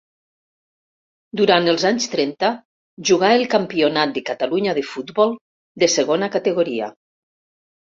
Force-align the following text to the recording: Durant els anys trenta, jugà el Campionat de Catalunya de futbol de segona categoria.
Durant 1.41 1.69
els 1.73 1.85
anys 1.89 2.07
trenta, 2.13 2.49
jugà 3.11 3.31
el 3.41 3.45
Campionat 3.53 4.17
de 4.17 4.25
Catalunya 4.33 4.77
de 4.81 4.87
futbol 4.95 5.39
de 5.85 5.93
segona 5.99 6.33
categoria. 6.41 6.93